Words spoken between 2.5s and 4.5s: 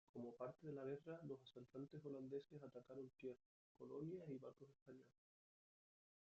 atacaron tierras, colonias y